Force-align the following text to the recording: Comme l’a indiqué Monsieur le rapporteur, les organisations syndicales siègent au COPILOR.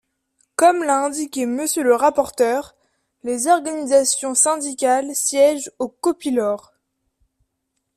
Comme 0.55 0.83
l’a 0.83 0.97
indiqué 0.99 1.45
Monsieur 1.45 1.83
le 1.83 1.93
rapporteur, 1.93 2.73
les 3.23 3.45
organisations 3.45 4.33
syndicales 4.33 5.15
siègent 5.15 5.69
au 5.77 5.89
COPILOR. 5.89 6.73